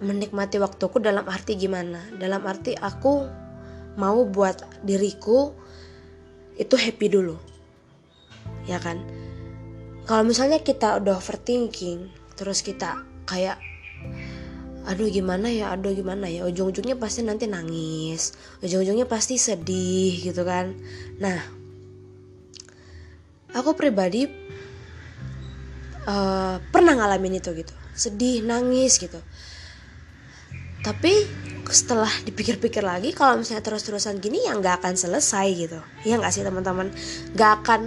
Menikmati 0.01 0.57
waktuku 0.57 0.97
dalam 0.97 1.29
arti 1.29 1.53
gimana? 1.53 2.01
Dalam 2.17 2.41
arti 2.49 2.73
aku 2.73 3.40
mau 3.99 4.23
buat 4.27 4.63
diriku 4.85 5.51
itu 6.55 6.75
happy 6.77 7.07
dulu. 7.11 7.35
Ya 8.69 8.77
kan? 8.77 9.01
Kalau 10.05 10.23
misalnya 10.27 10.59
kita 10.61 10.99
udah 11.01 11.17
overthinking 11.17 12.09
terus 12.35 12.65
kita 12.65 13.05
kayak 13.25 13.57
aduh 14.85 15.07
gimana 15.07 15.49
ya? 15.49 15.73
Aduh 15.73 15.93
gimana 15.93 16.25
ya? 16.27 16.45
Ujung-ujungnya 16.45 16.97
pasti 16.97 17.21
nanti 17.21 17.45
nangis. 17.45 18.33
Ujung-ujungnya 18.65 19.05
pasti 19.05 19.37
sedih 19.37 20.19
gitu 20.21 20.41
kan. 20.45 20.73
Nah 21.21 21.39
aku 23.51 23.75
pribadi 23.77 24.25
uh, 26.07 26.55
pernah 26.71 26.93
ngalamin 26.97 27.37
itu 27.37 27.53
gitu. 27.53 27.73
Sedih 27.93 28.41
nangis 28.41 28.97
gitu. 28.97 29.21
Tapi 30.81 31.13
setelah 31.71 32.11
dipikir-pikir 32.27 32.83
lagi 32.83 33.15
kalau 33.15 33.39
misalnya 33.39 33.63
terus-terusan 33.63 34.19
gini 34.19 34.43
ya 34.43 34.53
nggak 34.53 34.83
akan 34.83 34.93
selesai 34.99 35.47
gitu. 35.55 35.79
Ya 36.03 36.19
nggak 36.19 36.31
sih 36.35 36.43
teman-teman? 36.43 36.91
Nggak 37.33 37.51
akan 37.63 37.81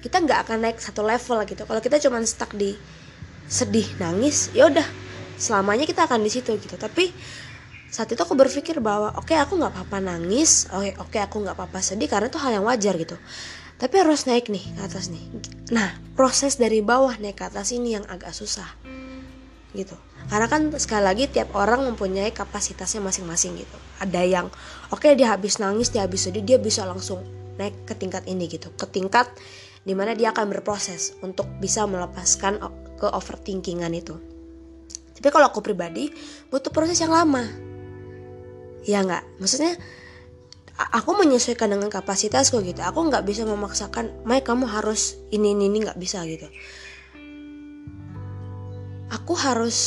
kita 0.00 0.22
nggak 0.22 0.38
akan 0.46 0.58
naik 0.62 0.78
satu 0.78 1.02
level 1.02 1.42
gitu. 1.44 1.62
Kalau 1.66 1.80
kita 1.82 1.98
cuma 1.98 2.22
stuck 2.22 2.54
di 2.54 2.78
sedih 3.46 3.86
nangis 4.02 4.50
ya 4.54 4.66
udah 4.66 4.86
selamanya 5.38 5.86
kita 5.86 6.06
akan 6.06 6.22
di 6.22 6.30
situ 6.30 6.54
gitu. 6.56 6.78
Tapi 6.78 7.10
saat 7.90 8.10
itu 8.10 8.18
aku 8.18 8.38
berpikir 8.38 8.78
bahwa 8.78 9.14
oke 9.18 9.30
okay, 9.30 9.38
aku 9.38 9.58
nggak 9.58 9.72
apa-apa 9.74 9.98
nangis 10.02 10.66
oke 10.70 10.82
okay, 10.82 10.92
oke 10.96 11.10
okay, 11.10 11.20
aku 11.22 11.42
nggak 11.42 11.54
apa-apa 11.58 11.78
sedih 11.82 12.10
karena 12.10 12.30
itu 12.30 12.38
hal 12.38 12.62
yang 12.62 12.64
wajar 12.64 12.94
gitu. 12.94 13.18
Tapi 13.76 13.94
harus 14.00 14.24
naik 14.24 14.48
nih 14.48 14.64
ke 14.72 14.80
atas 14.86 15.12
nih. 15.12 15.22
Nah 15.74 15.98
proses 16.14 16.56
dari 16.56 16.80
bawah 16.80 17.18
naik 17.18 17.36
ke 17.38 17.44
atas 17.50 17.74
ini 17.74 17.98
yang 17.98 18.06
agak 18.08 18.32
susah 18.32 18.72
gitu 19.76 19.94
karena 20.26 20.46
kan 20.50 20.74
sekali 20.74 21.04
lagi 21.06 21.24
tiap 21.30 21.54
orang 21.54 21.86
mempunyai 21.86 22.34
kapasitasnya 22.34 22.98
masing-masing 22.98 23.62
gitu 23.62 23.76
ada 24.02 24.20
yang 24.26 24.50
oke 24.90 25.02
okay, 25.02 25.14
dia 25.14 25.30
habis 25.30 25.62
nangis 25.62 25.94
dia 25.94 26.02
habis 26.02 26.26
sedih 26.26 26.42
dia 26.42 26.58
bisa 26.58 26.82
langsung 26.82 27.22
naik 27.56 27.86
ke 27.86 27.94
tingkat 27.94 28.26
ini 28.26 28.50
gitu 28.50 28.68
ke 28.74 28.86
tingkat 28.90 29.30
di 29.86 29.94
mana 29.94 30.18
dia 30.18 30.34
akan 30.34 30.50
berproses 30.50 31.14
untuk 31.22 31.46
bisa 31.62 31.86
melepaskan 31.86 32.58
ke 32.98 33.06
overthinkingan 33.06 33.94
itu. 33.94 34.18
Tapi 35.14 35.28
kalau 35.30 35.46
aku 35.48 35.62
pribadi 35.62 36.10
butuh 36.50 36.74
proses 36.74 36.98
yang 36.98 37.14
lama. 37.14 37.46
Ya 38.82 39.06
nggak, 39.06 39.38
maksudnya 39.38 39.78
aku 40.74 41.14
menyesuaikan 41.14 41.70
dengan 41.70 41.86
kapasitasku 41.86 42.66
gitu. 42.66 42.82
Aku 42.82 43.06
nggak 43.06 43.22
bisa 43.22 43.46
memaksakan, 43.46 44.26
Mai 44.26 44.42
kamu 44.42 44.66
harus 44.66 45.14
ini 45.30 45.54
ini 45.54 45.70
ini 45.70 45.86
nggak 45.86 45.98
bisa 46.02 46.26
gitu. 46.26 46.50
Aku 49.06 49.38
harus 49.38 49.78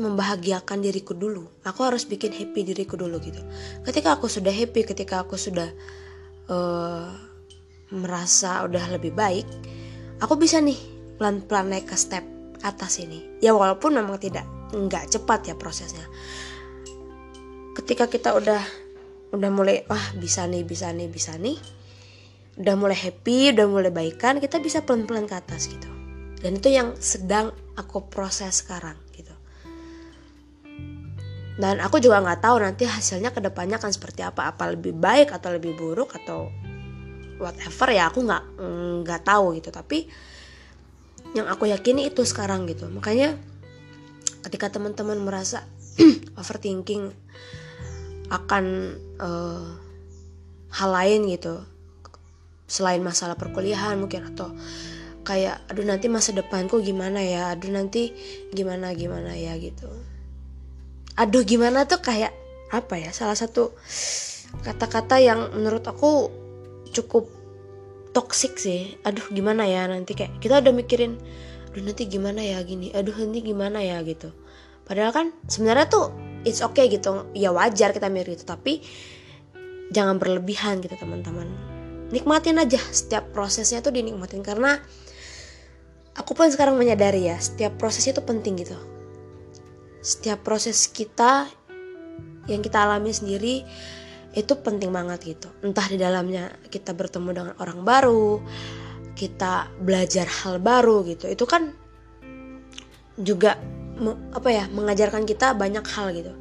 membahagiakan 0.00 0.80
diriku 0.80 1.12
dulu. 1.12 1.44
Aku 1.68 1.84
harus 1.84 2.08
bikin 2.08 2.32
happy 2.32 2.64
diriku 2.64 2.96
dulu 2.96 3.20
gitu. 3.20 3.44
Ketika 3.84 4.16
aku 4.16 4.24
sudah 4.24 4.52
happy, 4.52 4.88
ketika 4.88 5.20
aku 5.20 5.36
sudah 5.36 5.68
uh, 6.48 7.12
merasa 7.92 8.64
udah 8.64 8.88
lebih 8.96 9.12
baik, 9.12 9.44
aku 10.24 10.40
bisa 10.40 10.64
nih 10.64 10.80
pelan-pelan 11.20 11.76
naik 11.76 11.92
ke 11.92 11.96
step 12.00 12.24
atas 12.64 13.04
ini. 13.04 13.20
Ya 13.44 13.52
walaupun 13.52 13.92
memang 13.92 14.16
tidak 14.16 14.48
nggak 14.72 15.12
cepat 15.12 15.52
ya 15.52 15.54
prosesnya. 15.56 16.04
Ketika 17.76 18.08
kita 18.08 18.32
udah 18.32 18.62
udah 19.28 19.50
mulai 19.52 19.84
wah 19.92 20.16
bisa 20.16 20.48
nih 20.48 20.64
bisa 20.64 20.88
nih 20.88 21.08
bisa 21.12 21.36
nih, 21.36 21.60
udah 22.56 22.74
mulai 22.80 22.96
happy, 22.96 23.52
udah 23.52 23.66
mulai 23.68 23.92
baikan, 23.92 24.40
kita 24.40 24.56
bisa 24.56 24.80
pelan-pelan 24.82 25.28
ke 25.28 25.36
atas 25.36 25.68
gitu. 25.68 25.88
Dan 26.38 26.58
itu 26.58 26.70
yang 26.70 26.94
sedang 26.98 27.50
aku 27.78 28.10
proses 28.10 28.66
sekarang 28.66 28.98
gitu. 29.14 29.30
Dan 31.58 31.82
aku 31.82 31.98
juga 31.98 32.22
nggak 32.22 32.42
tahu 32.42 32.56
nanti 32.62 32.86
hasilnya 32.86 33.34
ke 33.34 33.42
depannya 33.42 33.78
akan 33.78 33.90
seperti 33.90 34.22
apa, 34.22 34.50
apa 34.50 34.74
lebih 34.74 34.94
baik 34.94 35.34
atau 35.34 35.54
lebih 35.54 35.74
buruk 35.74 36.14
atau 36.14 36.50
whatever 37.38 37.90
ya 37.90 38.10
aku 38.10 38.26
nggak 38.26 38.44
nggak 39.06 39.22
tahu 39.22 39.54
gitu. 39.58 39.70
Tapi 39.70 40.06
yang 41.34 41.46
aku 41.46 41.70
yakini 41.70 42.10
itu 42.10 42.22
sekarang 42.22 42.66
gitu. 42.66 42.86
Makanya 42.90 43.34
ketika 44.46 44.70
teman-teman 44.70 45.18
merasa 45.18 45.66
overthinking 46.40 47.10
akan 48.30 48.94
uh, 49.18 49.66
hal 50.74 50.90
lain 50.94 51.26
gitu. 51.26 51.58
Selain 52.68 53.00
masalah 53.00 53.34
perkuliahan 53.34 53.96
mungkin 53.96 54.28
atau 54.28 54.52
kayak 55.28 55.60
aduh 55.68 55.84
nanti 55.84 56.08
masa 56.08 56.32
depanku 56.32 56.80
gimana 56.80 57.20
ya? 57.20 57.52
Aduh 57.52 57.68
nanti 57.68 58.16
gimana 58.56 58.96
gimana 58.96 59.36
ya? 59.36 59.52
Gitu. 59.60 59.84
Aduh 61.20 61.44
gimana 61.44 61.84
tuh 61.84 62.00
kayak 62.00 62.32
apa 62.72 62.96
ya 62.96 63.12
salah 63.12 63.36
satu 63.36 63.76
kata-kata 64.64 65.20
yang 65.20 65.52
menurut 65.52 65.84
aku 65.84 66.32
cukup 66.96 67.28
toxic 68.16 68.56
sih. 68.56 68.96
Aduh 69.04 69.28
gimana 69.28 69.68
ya 69.68 69.84
nanti? 69.84 70.16
Kayak 70.16 70.40
kita 70.40 70.64
udah 70.64 70.72
mikirin 70.72 71.20
aduh 71.68 71.84
nanti 71.84 72.08
gimana 72.08 72.40
ya 72.40 72.64
gini. 72.64 72.88
Aduh 72.96 73.12
nanti 73.12 73.44
gimana 73.44 73.84
ya? 73.84 74.00
Gitu. 74.00 74.32
Padahal 74.88 75.12
kan 75.12 75.26
sebenarnya 75.44 75.92
tuh 75.92 76.08
it's 76.48 76.64
okay 76.64 76.88
gitu. 76.88 77.28
Ya 77.36 77.52
wajar 77.52 77.92
kita 77.92 78.08
mikir 78.08 78.40
itu 78.40 78.48
tapi 78.48 78.80
jangan 79.92 80.16
berlebihan 80.16 80.80
gitu 80.80 80.96
teman-teman. 80.96 81.48
Nikmatin 82.08 82.56
aja 82.56 82.80
setiap 82.80 83.28
prosesnya 83.36 83.84
tuh 83.84 83.92
dinikmatin. 83.92 84.40
Karena 84.40 84.80
aku 86.18 86.34
pun 86.34 86.50
sekarang 86.50 86.74
menyadari 86.74 87.30
ya 87.30 87.38
setiap 87.38 87.78
prosesnya 87.78 88.18
itu 88.18 88.24
penting 88.26 88.58
gitu. 88.58 88.74
Setiap 90.02 90.42
proses 90.42 90.90
kita 90.90 91.46
yang 92.50 92.60
kita 92.60 92.82
alami 92.82 93.14
sendiri 93.14 93.62
itu 94.34 94.52
penting 94.58 94.90
banget 94.90 95.38
gitu. 95.38 95.48
Entah 95.62 95.86
di 95.86 95.96
dalamnya 95.96 96.50
kita 96.68 96.92
bertemu 96.92 97.28
dengan 97.30 97.54
orang 97.62 97.86
baru 97.86 98.42
kita 99.14 99.70
belajar 99.82 100.26
hal 100.26 100.58
baru 100.58 101.06
gitu. 101.06 101.30
Itu 101.30 101.46
kan 101.46 101.70
juga 103.18 103.58
apa 104.34 104.48
ya 104.50 104.70
mengajarkan 104.70 105.26
kita 105.26 105.54
banyak 105.54 105.86
hal 105.86 106.10
gitu. 106.14 106.32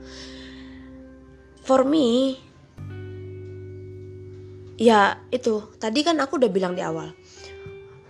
For 1.65 1.85
me 1.85 2.37
ya 4.77 5.17
itu 5.33 5.73
tadi 5.81 6.05
kan 6.05 6.21
aku 6.21 6.37
udah 6.37 6.51
bilang 6.53 6.77
di 6.77 6.85
awal 6.85 7.09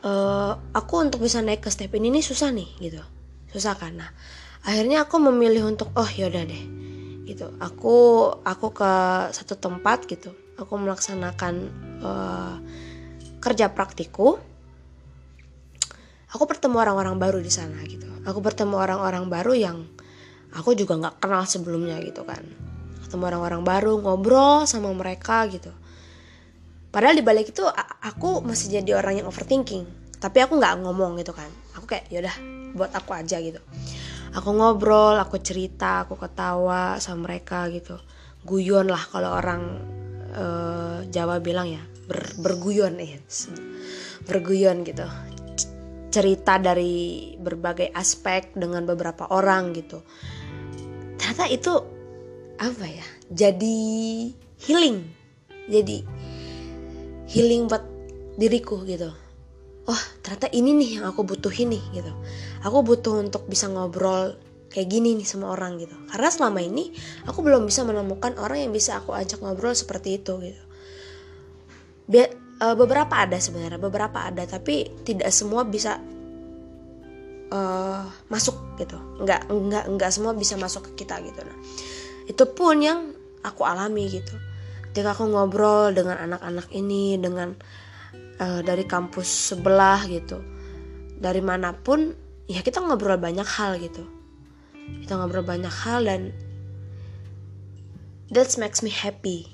uh, 0.03 0.53
aku 0.73 0.93
untuk 1.01 1.23
bisa 1.23 1.41
naik 1.41 1.65
ke 1.65 1.69
step 1.73 1.93
ini 1.95 2.13
nih 2.13 2.23
susah 2.25 2.53
nih 2.53 2.69
gitu. 2.81 3.01
Susah 3.49 3.73
kan? 3.79 3.97
Nah 3.97 4.11
akhirnya 4.67 5.07
aku 5.07 5.21
memilih 5.21 5.69
untuk 5.69 5.93
oh 5.95 6.09
yaudah 6.09 6.43
deh 6.43 6.63
gitu. 7.25 7.53
Aku 7.57 8.29
aku 8.43 8.67
ke 8.75 8.91
satu 9.33 9.57
tempat 9.57 10.05
gitu. 10.05 10.33
Aku 10.57 10.77
melaksanakan 10.77 11.53
uh, 12.03 12.55
kerja 13.41 13.71
praktiku. 13.71 14.41
Aku 16.27 16.43
bertemu 16.43 16.75
orang-orang 16.75 17.15
baru 17.15 17.39
di 17.39 17.49
sana 17.49 17.79
gitu. 17.87 18.05
Aku 18.27 18.43
bertemu 18.43 18.75
orang-orang 18.75 19.31
baru 19.31 19.53
yang 19.55 19.77
aku 20.51 20.75
juga 20.75 20.99
nggak 20.99 21.23
kenal 21.23 21.47
sebelumnya 21.47 21.97
gitu 22.03 22.27
kan. 22.27 22.43
Ketemu 23.07 23.23
orang-orang 23.31 23.61
baru 23.63 23.93
ngobrol 24.03 24.67
sama 24.67 24.91
mereka 24.91 25.47
gitu 25.47 25.71
padahal 26.89 27.15
di 27.15 27.23
balik 27.25 27.51
itu 27.51 27.63
aku 28.01 28.41
masih 28.43 28.79
jadi 28.81 28.99
orang 28.99 29.23
yang 29.23 29.27
overthinking. 29.27 29.85
Tapi 30.17 30.41
aku 30.41 30.57
nggak 30.57 30.81
ngomong 30.81 31.21
gitu 31.21 31.33
kan. 31.35 31.49
Aku 31.77 31.85
kayak 31.85 32.09
yaudah 32.09 32.33
buat 32.73 32.91
aku 32.93 33.13
aja 33.13 33.37
gitu. 33.37 33.61
Aku 34.33 34.53
ngobrol 34.53 35.17
aku 35.17 35.39
cerita 35.41 36.05
aku 36.05 36.17
ketawa 36.17 36.97
sama 37.01 37.29
mereka 37.29 37.69
gitu. 37.69 37.97
Guyon 38.45 38.89
lah 38.89 39.01
kalau 39.09 39.33
orang 39.33 39.61
uh, 40.33 40.99
Jawa 41.09 41.41
bilang 41.41 41.69
ya 41.69 41.81
ber, 42.05 42.21
berguyon 42.37 42.97
ya 42.97 43.17
berguyon 44.25 44.83
gitu. 44.85 45.05
Cerita 46.09 46.57
dari 46.57 47.35
berbagai 47.37 47.93
aspek 47.93 48.55
dengan 48.57 48.85
beberapa 48.89 49.29
orang 49.29 49.75
gitu. 49.75 50.01
Ternyata 51.17 51.45
itu 51.51 51.73
apa 52.57 52.85
ya 52.89 53.05
jadi 53.29 53.77
healing. 54.65 54.97
Jadi 55.67 56.16
healing 57.27 57.67
buat 57.67 57.83
diriku 58.39 58.81
gitu. 58.87 59.11
Oh 59.87 60.01
ternyata 60.23 60.51
ini 60.51 60.75
nih 60.75 60.89
yang 60.99 61.05
aku 61.07 61.23
butuhin 61.23 61.71
nih 61.71 61.83
gitu. 62.01 62.11
Aku 62.63 62.83
butuh 62.83 63.23
untuk 63.23 63.47
bisa 63.47 63.67
ngobrol 63.71 64.35
kayak 64.67 64.87
gini 64.91 65.15
nih 65.15 65.27
sama 65.27 65.51
orang 65.51 65.79
gitu. 65.79 65.95
Karena 66.11 66.29
selama 66.31 66.59
ini 66.63 66.91
aku 67.27 67.39
belum 67.43 67.67
bisa 67.67 67.83
menemukan 67.87 68.35
orang 68.39 68.67
yang 68.67 68.71
bisa 68.75 68.99
aku 68.99 69.15
ajak 69.15 69.39
ngobrol 69.39 69.71
seperti 69.75 70.19
itu 70.19 70.39
gitu. 70.43 70.63
Biar, 72.07 72.31
uh, 72.63 72.75
beberapa 72.75 73.15
ada 73.15 73.35
sebenarnya 73.39 73.79
beberapa 73.79 74.27
ada 74.27 74.43
tapi 74.47 74.91
tidak 75.03 75.31
semua 75.31 75.67
bisa 75.67 75.99
uh, 77.51 78.03
masuk 78.27 78.55
gitu. 78.79 78.99
Nggak 79.23 79.51
nggak 79.51 79.85
nggak 79.95 80.11
semua 80.11 80.31
bisa 80.35 80.59
masuk 80.59 80.91
ke 80.91 81.03
kita 81.03 81.19
gitu. 81.23 81.43
Nah 81.43 81.57
itu 82.27 82.43
pun 82.51 82.75
yang 82.83 83.15
aku 83.39 83.63
alami 83.63 84.11
gitu 84.11 84.35
ketika 84.97 85.13
aku 85.13 85.29
ngobrol 85.29 85.93
dengan 85.93 86.17
anak-anak 86.17 86.73
ini 86.73 87.21
dengan 87.21 87.53
uh, 88.41 88.65
dari 88.65 88.81
kampus 88.81 89.53
sebelah 89.53 90.01
gitu. 90.09 90.41
Dari 91.21 91.37
mana 91.37 91.69
pun 91.69 92.17
ya 92.49 92.65
kita 92.65 92.81
ngobrol 92.81 93.21
banyak 93.21 93.45
hal 93.45 93.77
gitu. 93.77 94.01
Kita 95.05 95.21
ngobrol 95.21 95.45
banyak 95.45 95.69
hal 95.69 96.01
dan 96.01 96.33
that 98.33 98.49
makes 98.57 98.81
me 98.81 98.89
happy 98.89 99.45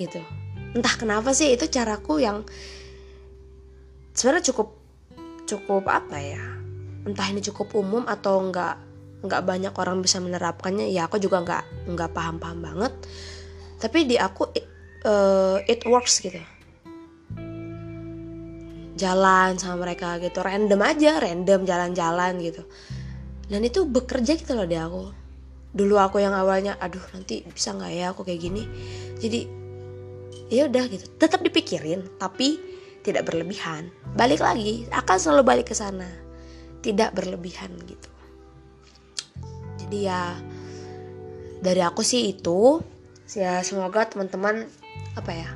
gitu. 0.00 0.24
Entah 0.72 0.96
kenapa 0.96 1.36
sih 1.36 1.52
itu 1.52 1.68
caraku 1.68 2.24
yang 2.24 2.48
sebenarnya 4.16 4.48
cukup 4.48 4.80
cukup 5.44 5.92
apa 5.92 6.16
ya 6.24 6.40
entah 7.04 7.28
ini 7.28 7.44
cukup 7.44 7.76
umum 7.76 8.08
atau 8.08 8.40
enggak 8.40 8.80
nggak 9.20 9.44
banyak 9.44 9.74
orang 9.76 10.00
bisa 10.00 10.24
menerapkannya 10.24 10.88
ya 10.88 11.04
aku 11.04 11.20
juga 11.20 11.44
nggak 11.44 11.92
nggak 11.92 12.10
paham 12.16 12.40
paham 12.40 12.64
banget. 12.64 12.96
Tapi 13.76 14.04
di 14.04 14.16
aku 14.20 14.69
uh, 15.04 15.60
it 15.64 15.84
works 15.88 16.20
gitu. 16.20 16.40
Jalan 19.00 19.56
sama 19.56 19.88
mereka 19.88 20.20
gitu. 20.20 20.44
Random 20.44 20.80
aja 20.84 21.20
random 21.20 21.64
jalan-jalan 21.64 22.32
gitu. 22.44 22.62
Dan 23.48 23.64
itu 23.64 23.88
bekerja 23.88 24.36
gitu 24.36 24.52
loh 24.52 24.68
di 24.68 24.76
aku. 24.76 25.04
Dulu 25.70 25.94
aku 25.96 26.20
yang 26.20 26.34
awalnya 26.34 26.76
aduh 26.76 27.02
nanti 27.14 27.46
bisa 27.46 27.72
nggak 27.72 27.92
ya 27.94 28.06
aku 28.12 28.26
kayak 28.26 28.40
gini? 28.44 28.62
Jadi 29.16 29.40
ya 30.52 30.68
udah 30.68 30.84
gitu. 30.90 31.06
Tetap 31.16 31.40
dipikirin 31.40 32.04
tapi 32.20 32.60
tidak 33.00 33.32
berlebihan. 33.32 33.88
Balik 34.12 34.44
lagi 34.44 34.84
akan 34.92 35.16
selalu 35.16 35.42
balik 35.46 35.66
ke 35.72 35.74
sana. 35.74 36.08
Tidak 36.84 37.16
berlebihan 37.16 37.72
gitu. 37.88 38.10
Jadi 39.80 39.98
ya 40.04 40.36
dari 41.60 41.80
aku 41.80 42.04
sih 42.04 42.36
itu 42.36 42.80
ya 43.32 43.62
semoga 43.64 44.08
teman-teman 44.08 44.66
apa 45.16 45.32
ya? 45.32 45.50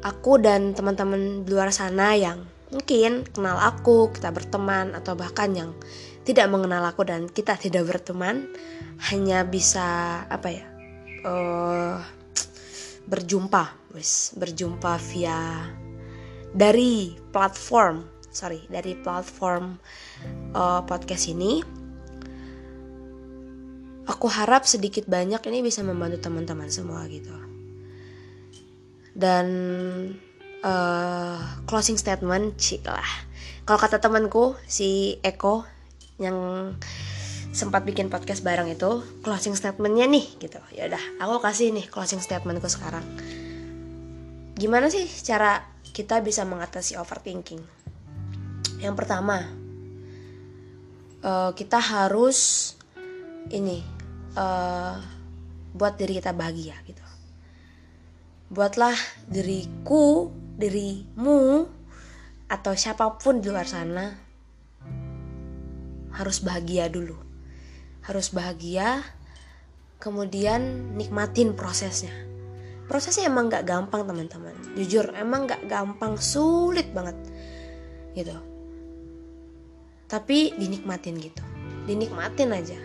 Aku 0.00 0.40
dan 0.40 0.72
teman-teman 0.72 1.44
di 1.44 1.50
luar 1.52 1.68
sana 1.70 2.16
yang 2.16 2.44
mungkin 2.72 3.26
kenal 3.28 3.60
aku, 3.60 4.14
kita 4.14 4.32
berteman 4.32 4.96
atau 4.96 5.12
bahkan 5.12 5.52
yang 5.52 5.70
tidak 6.24 6.46
mengenal 6.52 6.84
aku 6.86 7.04
dan 7.04 7.26
kita 7.26 7.56
tidak 7.56 7.88
berteman 7.88 8.48
hanya 9.10 9.42
bisa 9.42 10.20
apa 10.28 10.48
ya 10.52 10.66
uh, 11.24 11.96
berjumpa 13.08 13.92
wis 13.96 14.36
berjumpa 14.36 15.00
via 15.10 15.66
dari 16.52 17.16
platform 17.32 18.04
sorry 18.30 18.62
dari 18.68 18.94
platform 18.94 19.80
uh, 20.54 20.84
podcast 20.86 21.26
ini. 21.32 21.82
Aku 24.10 24.26
harap 24.26 24.66
sedikit 24.66 25.06
banyak 25.06 25.38
ini 25.50 25.62
bisa 25.62 25.86
membantu 25.86 26.18
teman-teman 26.26 26.66
semua 26.66 27.06
gitu 27.06 27.49
dan 29.14 29.46
uh, 30.62 31.38
closing 31.66 31.98
statement 31.98 32.56
cik 32.56 32.86
lah. 32.86 33.10
Kalau 33.64 33.78
kata 33.78 34.02
temanku 34.02 34.58
si 34.66 35.20
Eko 35.22 35.62
yang 36.20 36.36
sempat 37.50 37.82
bikin 37.82 38.06
podcast 38.10 38.46
bareng 38.46 38.70
itu 38.70 39.02
closing 39.26 39.58
statementnya 39.58 40.06
nih 40.06 40.26
gitu. 40.38 40.60
Ya 40.74 40.86
udah 40.86 41.02
aku 41.18 41.42
kasih 41.42 41.74
nih 41.74 41.86
closing 41.90 42.22
statementku 42.22 42.70
sekarang. 42.70 43.02
Gimana 44.54 44.92
sih 44.92 45.06
cara 45.24 45.64
kita 45.90 46.22
bisa 46.22 46.46
mengatasi 46.46 46.94
overthinking? 47.00 47.62
Yang 48.80 48.94
pertama 48.96 49.44
uh, 51.24 51.50
kita 51.52 51.78
harus 51.80 52.72
ini 53.50 53.82
uh, 54.38 54.94
buat 55.74 55.94
diri 55.98 56.18
kita 56.18 56.34
bahagia 56.34 56.74
gitu 56.86 57.09
buatlah 58.50 58.98
diriku, 59.30 60.26
dirimu, 60.58 61.70
atau 62.50 62.72
siapa 62.74 63.06
pun 63.14 63.38
di 63.38 63.46
luar 63.46 63.64
sana 63.64 64.10
harus 66.10 66.42
bahagia 66.42 66.90
dulu. 66.90 67.14
Harus 68.02 68.34
bahagia, 68.34 69.06
kemudian 70.02 70.90
nikmatin 70.98 71.54
prosesnya. 71.54 72.10
Prosesnya 72.90 73.30
emang 73.30 73.46
gak 73.46 73.70
gampang 73.70 74.02
teman-teman. 74.02 74.74
Jujur, 74.74 75.14
emang 75.14 75.46
gak 75.46 75.70
gampang, 75.70 76.18
sulit 76.18 76.90
banget. 76.90 77.14
Gitu. 78.18 78.34
Tapi 80.10 80.58
dinikmatin 80.58 81.14
gitu. 81.22 81.44
Dinikmatin 81.86 82.50
aja. 82.50 82.78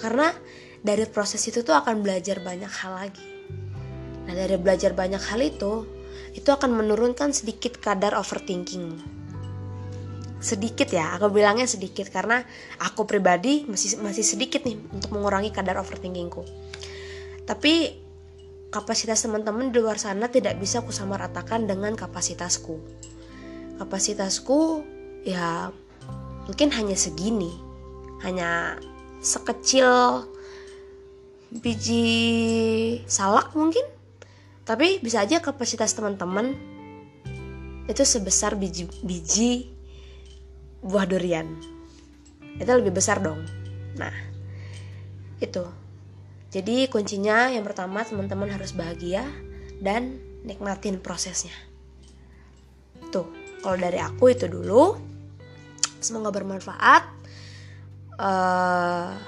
Karena 0.00 0.32
dari 0.80 1.04
proses 1.04 1.44
itu 1.44 1.60
tuh 1.60 1.76
akan 1.76 2.00
belajar 2.00 2.40
banyak 2.40 2.72
hal 2.72 2.96
lagi 2.96 3.33
Nah 4.24 4.32
dari 4.32 4.56
belajar 4.56 4.96
banyak 4.96 5.20
hal 5.20 5.40
itu, 5.40 5.84
itu 6.34 6.48
akan 6.50 6.74
menurunkan 6.74 7.30
sedikit 7.30 7.78
kadar 7.78 8.16
overthinking. 8.18 8.98
Sedikit 10.44 10.92
ya, 10.92 11.16
aku 11.16 11.32
bilangnya 11.32 11.64
sedikit 11.64 12.10
karena 12.12 12.44
aku 12.82 13.08
pribadi 13.08 13.64
masih 13.64 14.02
masih 14.04 14.26
sedikit 14.26 14.66
nih 14.68 14.76
untuk 14.92 15.14
mengurangi 15.14 15.48
kadar 15.48 15.80
overthinkingku. 15.80 16.44
Tapi 17.48 18.04
kapasitas 18.68 19.24
teman-teman 19.24 19.70
di 19.70 19.78
luar 19.78 19.96
sana 19.96 20.28
tidak 20.28 20.58
bisa 20.58 20.82
aku 20.82 20.90
samaratakan 20.90 21.64
dengan 21.64 21.94
kapasitasku. 21.94 22.76
Kapasitasku 23.80 24.84
ya 25.24 25.72
mungkin 26.44 26.68
hanya 26.76 26.98
segini, 26.98 27.54
hanya 28.26 28.76
sekecil 29.24 30.28
biji 31.54 33.00
salak 33.06 33.54
mungkin 33.54 33.93
tapi 34.64 34.96
bisa 35.04 35.20
aja 35.20 35.44
kapasitas 35.44 35.92
teman-teman 35.92 36.56
itu 37.84 38.00
sebesar 38.00 38.56
biji 38.56 38.88
biji 39.04 39.68
buah 40.80 41.04
durian. 41.04 41.48
Itu 42.56 42.72
lebih 42.72 42.96
besar 42.96 43.20
dong. 43.20 43.44
Nah 44.00 44.12
itu. 45.40 45.64
Jadi 46.48 46.86
kuncinya 46.88 47.50
yang 47.50 47.66
pertama 47.66 48.06
teman-teman 48.06 48.48
harus 48.48 48.72
bahagia 48.72 49.26
dan 49.84 50.16
nikmatin 50.48 50.96
prosesnya. 50.96 51.52
Tuh 53.12 53.26
kalau 53.60 53.76
dari 53.76 54.00
aku 54.00 54.32
itu 54.32 54.48
dulu 54.48 54.96
semoga 56.00 56.32
bermanfaat. 56.32 57.02
Uh, 58.14 59.18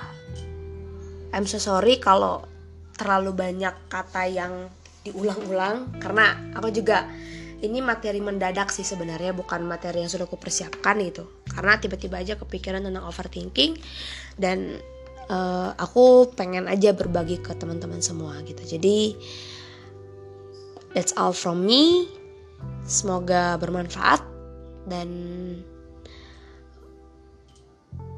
I'm 1.34 1.44
so 1.44 1.58
sorry 1.58 1.98
kalau 1.98 2.46
terlalu 2.94 3.34
banyak 3.34 3.74
kata 3.90 4.30
yang 4.30 4.70
diulang-ulang 5.10 6.00
karena 6.02 6.52
aku 6.56 6.74
juga 6.74 7.06
ini 7.62 7.80
materi 7.80 8.20
mendadak 8.20 8.68
sih 8.68 8.84
sebenarnya 8.84 9.32
bukan 9.32 9.64
materi 9.64 10.04
yang 10.04 10.12
sudah 10.12 10.28
aku 10.28 10.36
persiapkan 10.36 11.00
gitu 11.00 11.24
karena 11.48 11.80
tiba-tiba 11.80 12.20
aja 12.20 12.34
kepikiran 12.36 12.84
tentang 12.84 13.06
overthinking 13.08 13.80
dan 14.36 14.76
uh, 15.32 15.72
aku 15.78 16.34
pengen 16.36 16.68
aja 16.68 16.92
berbagi 16.92 17.40
ke 17.40 17.56
teman-teman 17.56 18.04
semua 18.04 18.36
gitu 18.44 18.60
jadi 18.76 19.16
That's 20.96 21.12
all 21.12 21.36
from 21.36 21.68
me. 21.68 22.08
Semoga 22.88 23.60
bermanfaat 23.60 24.24
dan 24.88 25.08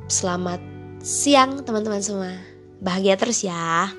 selamat 0.06 0.62
siang 1.02 1.66
teman-teman 1.66 1.98
semua. 1.98 2.38
Bahagia 2.78 3.18
terus 3.18 3.42
ya. 3.42 3.90